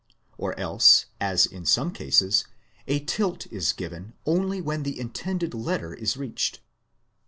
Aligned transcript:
Or 0.35 0.59
else, 0.59 1.05
as 1.19 1.45
in 1.45 1.63
some 1.63 1.91
cases, 1.91 2.43
a 2.87 3.01
tilt 3.01 3.45
is 3.51 3.71
given 3.71 4.15
only 4.25 4.59
when 4.59 4.81
the 4.81 4.99
intended 4.99 5.53
letter 5.53 5.93
is 5.93 6.17
reached. 6.17 6.59